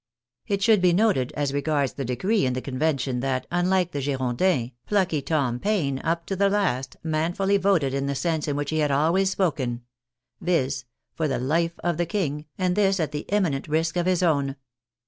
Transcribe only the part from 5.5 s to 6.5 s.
Paine, up to the